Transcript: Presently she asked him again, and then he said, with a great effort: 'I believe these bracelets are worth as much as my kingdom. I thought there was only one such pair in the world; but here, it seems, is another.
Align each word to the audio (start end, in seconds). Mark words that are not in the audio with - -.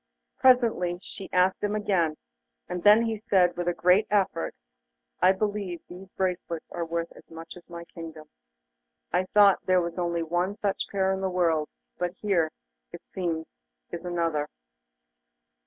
Presently 0.39 0.97
she 1.03 1.29
asked 1.31 1.61
him 1.63 1.75
again, 1.75 2.17
and 2.67 2.81
then 2.81 3.03
he 3.05 3.17
said, 3.19 3.55
with 3.55 3.67
a 3.67 3.73
great 3.75 4.07
effort: 4.09 4.55
'I 5.21 5.33
believe 5.33 5.81
these 5.87 6.11
bracelets 6.11 6.71
are 6.71 6.83
worth 6.83 7.11
as 7.15 7.29
much 7.29 7.55
as 7.55 7.69
my 7.69 7.85
kingdom. 7.85 8.27
I 9.13 9.25
thought 9.25 9.63
there 9.67 9.79
was 9.79 9.99
only 9.99 10.23
one 10.23 10.55
such 10.57 10.87
pair 10.91 11.13
in 11.13 11.21
the 11.21 11.29
world; 11.29 11.69
but 11.99 12.15
here, 12.15 12.49
it 12.91 13.03
seems, 13.13 13.51
is 13.91 14.03
another. 14.03 14.47